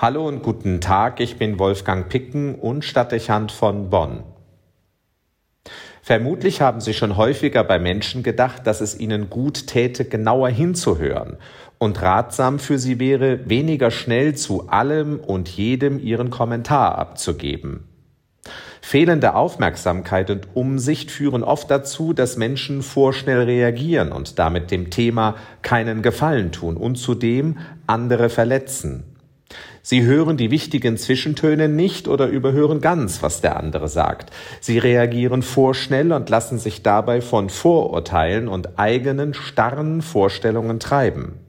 Hallo 0.00 0.28
und 0.28 0.44
guten 0.44 0.80
Tag, 0.80 1.18
ich 1.18 1.38
bin 1.38 1.58
Wolfgang 1.58 2.08
Picken 2.08 2.54
und 2.54 2.84
Stadtdechant 2.84 3.50
von 3.50 3.90
Bonn. 3.90 4.22
Vermutlich 6.02 6.60
haben 6.60 6.80
Sie 6.80 6.94
schon 6.94 7.16
häufiger 7.16 7.64
bei 7.64 7.80
Menschen 7.80 8.22
gedacht, 8.22 8.64
dass 8.68 8.80
es 8.80 9.00
ihnen 9.00 9.28
gut 9.28 9.66
täte, 9.66 10.04
genauer 10.04 10.50
hinzuhören 10.50 11.36
und 11.78 12.00
ratsam 12.00 12.60
für 12.60 12.78
sie 12.78 13.00
wäre, 13.00 13.50
weniger 13.50 13.90
schnell 13.90 14.36
zu 14.36 14.68
allem 14.68 15.18
und 15.18 15.48
jedem 15.48 15.98
ihren 15.98 16.30
Kommentar 16.30 16.96
abzugeben. 16.96 17.88
Fehlende 18.80 19.34
Aufmerksamkeit 19.34 20.30
und 20.30 20.54
Umsicht 20.54 21.10
führen 21.10 21.42
oft 21.42 21.72
dazu, 21.72 22.12
dass 22.12 22.36
Menschen 22.36 22.82
vorschnell 22.82 23.42
reagieren 23.42 24.12
und 24.12 24.38
damit 24.38 24.70
dem 24.70 24.90
Thema 24.90 25.34
keinen 25.62 26.02
Gefallen 26.02 26.52
tun 26.52 26.76
und 26.76 26.94
zudem 26.94 27.58
andere 27.88 28.28
verletzen. 28.28 29.17
Sie 29.82 30.02
hören 30.02 30.36
die 30.36 30.50
wichtigen 30.50 30.96
Zwischentöne 30.96 31.68
nicht 31.68 32.08
oder 32.08 32.26
überhören 32.26 32.80
ganz, 32.80 33.22
was 33.22 33.40
der 33.40 33.56
andere 33.56 33.88
sagt. 33.88 34.30
Sie 34.60 34.78
reagieren 34.78 35.42
vorschnell 35.42 36.12
und 36.12 36.28
lassen 36.28 36.58
sich 36.58 36.82
dabei 36.82 37.20
von 37.20 37.48
Vorurteilen 37.48 38.48
und 38.48 38.78
eigenen 38.78 39.32
starren 39.34 40.02
Vorstellungen 40.02 40.78
treiben. 40.78 41.40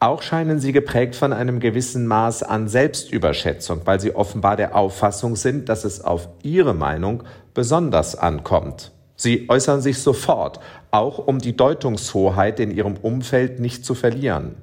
Auch 0.00 0.22
scheinen 0.22 0.58
sie 0.58 0.72
geprägt 0.72 1.14
von 1.14 1.32
einem 1.32 1.60
gewissen 1.60 2.06
Maß 2.06 2.42
an 2.42 2.68
Selbstüberschätzung, 2.68 3.82
weil 3.84 4.00
sie 4.00 4.14
offenbar 4.14 4.56
der 4.56 4.76
Auffassung 4.76 5.36
sind, 5.36 5.68
dass 5.68 5.84
es 5.84 6.02
auf 6.02 6.28
ihre 6.42 6.74
Meinung 6.74 7.22
besonders 7.54 8.16
ankommt. 8.16 8.92
Sie 9.16 9.48
äußern 9.48 9.80
sich 9.80 9.98
sofort, 10.00 10.60
auch 10.90 11.18
um 11.18 11.38
die 11.38 11.56
Deutungshoheit 11.56 12.58
in 12.60 12.70
ihrem 12.70 12.96
Umfeld 12.96 13.60
nicht 13.60 13.84
zu 13.86 13.94
verlieren. 13.94 14.56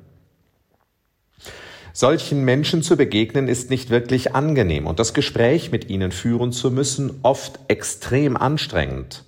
Solchen 1.93 2.45
Menschen 2.45 2.83
zu 2.83 2.95
begegnen 2.95 3.49
ist 3.49 3.69
nicht 3.69 3.89
wirklich 3.89 4.33
angenehm 4.33 4.87
und 4.87 4.99
das 4.99 5.13
Gespräch 5.13 5.71
mit 5.71 5.89
ihnen 5.89 6.11
führen 6.11 6.53
zu 6.53 6.71
müssen 6.71 7.19
oft 7.21 7.59
extrem 7.67 8.37
anstrengend. 8.37 9.25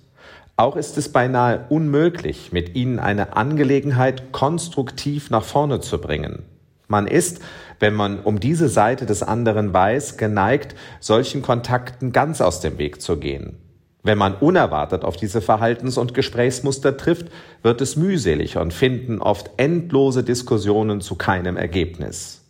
Auch 0.56 0.76
ist 0.76 0.96
es 0.96 1.10
beinahe 1.10 1.66
unmöglich, 1.68 2.52
mit 2.52 2.74
ihnen 2.74 2.98
eine 2.98 3.36
Angelegenheit 3.36 4.32
konstruktiv 4.32 5.28
nach 5.28 5.44
vorne 5.44 5.80
zu 5.80 6.00
bringen. 6.00 6.44
Man 6.86 7.06
ist, 7.06 7.40
wenn 7.80 7.94
man 7.94 8.20
um 8.20 8.40
diese 8.40 8.68
Seite 8.68 9.04
des 9.04 9.22
anderen 9.22 9.74
weiß, 9.74 10.16
geneigt, 10.16 10.74
solchen 11.00 11.42
Kontakten 11.42 12.12
ganz 12.12 12.40
aus 12.40 12.60
dem 12.60 12.78
Weg 12.78 13.02
zu 13.02 13.16
gehen. 13.18 13.58
Wenn 14.02 14.18
man 14.18 14.34
unerwartet 14.34 15.04
auf 15.04 15.16
diese 15.16 15.40
Verhaltens- 15.40 15.98
und 15.98 16.14
Gesprächsmuster 16.14 16.96
trifft, 16.96 17.26
wird 17.62 17.80
es 17.80 17.96
mühselig 17.96 18.56
und 18.56 18.72
finden 18.72 19.18
oft 19.20 19.50
endlose 19.56 20.22
Diskussionen 20.22 21.00
zu 21.00 21.16
keinem 21.16 21.56
Ergebnis. 21.56 22.43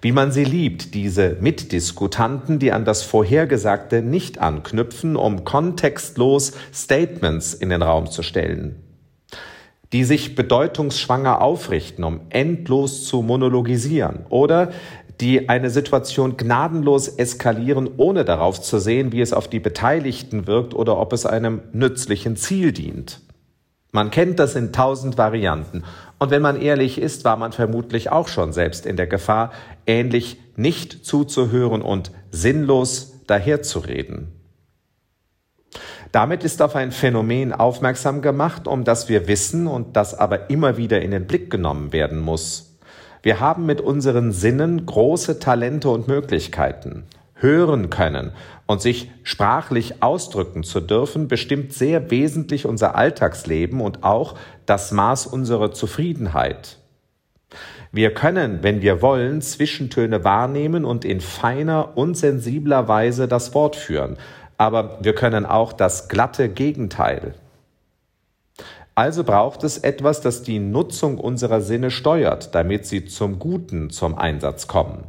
Wie 0.00 0.12
man 0.12 0.32
sie 0.32 0.44
liebt, 0.44 0.94
diese 0.94 1.36
Mitdiskutanten, 1.40 2.58
die 2.58 2.72
an 2.72 2.84
das 2.84 3.02
Vorhergesagte 3.02 4.02
nicht 4.02 4.38
anknüpfen, 4.38 5.16
um 5.16 5.44
kontextlos 5.44 6.52
Statements 6.74 7.54
in 7.54 7.70
den 7.70 7.82
Raum 7.82 8.10
zu 8.10 8.22
stellen. 8.22 8.76
Die 9.92 10.04
sich 10.04 10.34
bedeutungsschwanger 10.34 11.40
aufrichten, 11.40 12.04
um 12.04 12.20
endlos 12.28 13.04
zu 13.04 13.22
monologisieren. 13.22 14.26
Oder 14.28 14.72
die 15.20 15.48
eine 15.48 15.70
Situation 15.70 16.36
gnadenlos 16.36 17.08
eskalieren, 17.08 17.88
ohne 17.96 18.24
darauf 18.24 18.60
zu 18.60 18.78
sehen, 18.78 19.12
wie 19.12 19.20
es 19.20 19.32
auf 19.32 19.48
die 19.48 19.60
Beteiligten 19.60 20.46
wirkt 20.46 20.74
oder 20.74 20.98
ob 20.98 21.12
es 21.12 21.24
einem 21.24 21.62
nützlichen 21.72 22.36
Ziel 22.36 22.72
dient. 22.72 23.20
Man 23.94 24.10
kennt 24.10 24.40
das 24.40 24.56
in 24.56 24.72
tausend 24.72 25.18
Varianten. 25.18 25.84
Und 26.18 26.32
wenn 26.32 26.42
man 26.42 26.60
ehrlich 26.60 27.00
ist, 27.00 27.24
war 27.24 27.36
man 27.36 27.52
vermutlich 27.52 28.10
auch 28.10 28.26
schon 28.26 28.52
selbst 28.52 28.86
in 28.86 28.96
der 28.96 29.06
Gefahr, 29.06 29.52
ähnlich 29.86 30.40
nicht 30.56 31.06
zuzuhören 31.06 31.80
und 31.80 32.10
sinnlos 32.32 33.20
daherzureden. 33.28 34.32
Damit 36.10 36.42
ist 36.42 36.60
auf 36.60 36.74
ein 36.74 36.90
Phänomen 36.90 37.52
aufmerksam 37.52 38.20
gemacht, 38.20 38.66
um 38.66 38.82
das 38.82 39.08
wir 39.08 39.28
wissen 39.28 39.68
und 39.68 39.94
das 39.94 40.12
aber 40.12 40.50
immer 40.50 40.76
wieder 40.76 41.00
in 41.00 41.12
den 41.12 41.28
Blick 41.28 41.48
genommen 41.48 41.92
werden 41.92 42.18
muss. 42.18 42.76
Wir 43.22 43.38
haben 43.38 43.64
mit 43.64 43.80
unseren 43.80 44.32
Sinnen 44.32 44.86
große 44.86 45.38
Talente 45.38 45.88
und 45.88 46.08
Möglichkeiten 46.08 47.04
hören 47.44 47.90
können 47.90 48.32
und 48.66 48.80
sich 48.80 49.10
sprachlich 49.22 50.02
ausdrücken 50.02 50.64
zu 50.64 50.80
dürfen, 50.80 51.28
bestimmt 51.28 51.74
sehr 51.74 52.10
wesentlich 52.10 52.64
unser 52.64 52.96
Alltagsleben 52.96 53.82
und 53.82 54.02
auch 54.02 54.34
das 54.64 54.90
Maß 54.90 55.26
unserer 55.26 55.70
Zufriedenheit. 55.70 56.78
Wir 57.92 58.12
können, 58.14 58.62
wenn 58.62 58.80
wir 58.80 59.02
wollen, 59.02 59.42
Zwischentöne 59.42 60.24
wahrnehmen 60.24 60.84
und 60.84 61.04
in 61.04 61.20
feiner 61.20 61.96
und 61.96 62.16
sensibler 62.16 62.88
Weise 62.88 63.28
das 63.28 63.54
Wort 63.54 63.76
führen, 63.76 64.16
aber 64.56 64.98
wir 65.02 65.14
können 65.14 65.44
auch 65.44 65.72
das 65.72 66.08
glatte 66.08 66.48
Gegenteil. 66.48 67.34
Also 68.94 69.22
braucht 69.22 69.64
es 69.64 69.78
etwas, 69.78 70.22
das 70.22 70.42
die 70.42 70.60
Nutzung 70.60 71.18
unserer 71.18 71.60
Sinne 71.60 71.90
steuert, 71.90 72.54
damit 72.54 72.86
sie 72.86 73.04
zum 73.04 73.38
Guten 73.38 73.90
zum 73.90 74.16
Einsatz 74.16 74.66
kommen. 74.66 75.04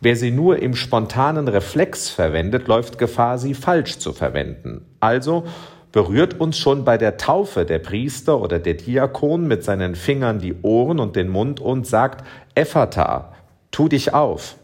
Wer 0.00 0.16
sie 0.16 0.30
nur 0.30 0.58
im 0.60 0.74
spontanen 0.74 1.48
Reflex 1.48 2.10
verwendet, 2.10 2.68
läuft 2.68 2.98
Gefahr, 2.98 3.38
sie 3.38 3.54
falsch 3.54 3.98
zu 3.98 4.12
verwenden. 4.12 4.84
Also 5.00 5.44
berührt 5.92 6.38
uns 6.38 6.58
schon 6.58 6.84
bei 6.84 6.98
der 6.98 7.16
Taufe 7.16 7.64
der 7.64 7.78
Priester 7.78 8.40
oder 8.40 8.58
der 8.58 8.74
Diakon 8.74 9.48
mit 9.48 9.64
seinen 9.64 9.94
Fingern 9.94 10.38
die 10.38 10.54
Ohren 10.60 11.00
und 11.00 11.16
den 11.16 11.28
Mund 11.28 11.60
und 11.60 11.86
sagt, 11.86 12.26
Ephata, 12.54 13.32
tu 13.70 13.88
dich 13.88 14.12
auf, 14.12 14.56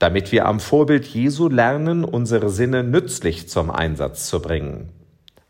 damit 0.00 0.32
wir 0.32 0.46
am 0.46 0.58
Vorbild 0.58 1.06
Jesu 1.06 1.48
lernen, 1.48 2.04
unsere 2.04 2.50
Sinne 2.50 2.82
nützlich 2.82 3.48
zum 3.48 3.70
Einsatz 3.70 4.26
zu 4.26 4.42
bringen. 4.42 4.88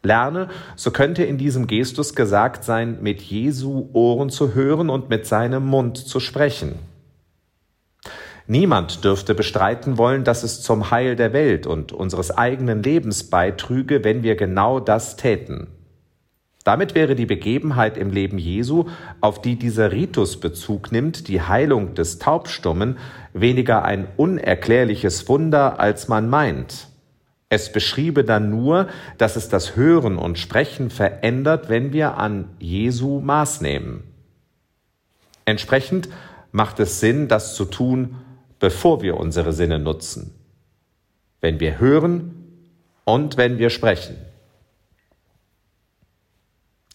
Lerne, 0.02 0.48
so 0.76 0.90
könnte 0.90 1.24
in 1.24 1.38
diesem 1.38 1.66
Gestus 1.66 2.14
gesagt 2.14 2.62
sein, 2.62 2.98
mit 3.00 3.22
Jesu 3.22 3.88
Ohren 3.94 4.28
zu 4.28 4.54
hören 4.54 4.90
und 4.90 5.08
mit 5.08 5.26
seinem 5.26 5.64
Mund 5.64 5.96
zu 5.96 6.20
sprechen. 6.20 6.74
Niemand 8.46 9.04
dürfte 9.04 9.34
bestreiten 9.34 9.96
wollen, 9.96 10.24
dass 10.24 10.42
es 10.42 10.60
zum 10.60 10.90
Heil 10.90 11.16
der 11.16 11.32
Welt 11.32 11.66
und 11.66 11.92
unseres 11.92 12.30
eigenen 12.30 12.82
Lebens 12.82 13.24
beitrüge, 13.30 14.04
wenn 14.04 14.22
wir 14.22 14.36
genau 14.36 14.80
das 14.80 15.16
täten. 15.16 15.68
Damit 16.62 16.94
wäre 16.94 17.14
die 17.14 17.26
Begebenheit 17.26 17.98
im 17.98 18.10
Leben 18.10 18.38
Jesu, 18.38 18.86
auf 19.20 19.40
die 19.40 19.56
dieser 19.56 19.92
Ritus 19.92 20.40
Bezug 20.40 20.92
nimmt, 20.92 21.28
die 21.28 21.42
Heilung 21.42 21.94
des 21.94 22.18
Taubstummen, 22.18 22.96
weniger 23.34 23.84
ein 23.84 24.08
unerklärliches 24.16 25.28
Wunder, 25.28 25.78
als 25.78 26.08
man 26.08 26.28
meint. 26.28 26.88
Es 27.50 27.70
beschriebe 27.70 28.24
dann 28.24 28.50
nur, 28.50 28.88
dass 29.18 29.36
es 29.36 29.48
das 29.48 29.76
Hören 29.76 30.16
und 30.16 30.38
Sprechen 30.38 30.90
verändert, 30.90 31.68
wenn 31.68 31.92
wir 31.92 32.16
an 32.16 32.48
Jesu 32.58 33.20
Maß 33.20 33.60
nehmen. 33.60 34.04
Entsprechend 35.44 36.08
macht 36.50 36.80
es 36.80 37.00
Sinn, 37.00 37.28
das 37.28 37.54
zu 37.54 37.66
tun, 37.66 38.16
bevor 38.64 39.02
wir 39.02 39.18
unsere 39.18 39.52
Sinne 39.52 39.78
nutzen. 39.78 40.32
Wenn 41.42 41.60
wir 41.60 41.78
hören 41.80 42.70
und 43.04 43.36
wenn 43.36 43.58
wir 43.58 43.68
sprechen. 43.68 44.16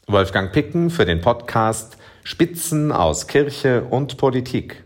Wolfgang 0.08 0.52
Picken 0.52 0.90
für 0.90 1.06
den 1.06 1.22
Podcast 1.22 2.00
Spitzen 2.24 2.92
aus 2.92 3.28
Kirche 3.28 3.84
und 3.84 4.18
Politik. 4.18 4.84